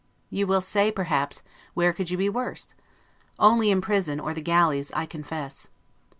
You 0.31 0.47
will 0.47 0.61
say, 0.61 0.91
perhaps, 0.91 1.43
where 1.75 1.93
could 1.93 2.09
you 2.09 2.17
be 2.17 2.27
worse? 2.27 2.73
Only 3.37 3.69
in 3.69 3.81
prison, 3.81 4.19
or 4.19 4.33
the 4.33 4.41
galleys, 4.41 4.91
I 4.93 5.05
confess. 5.05 5.67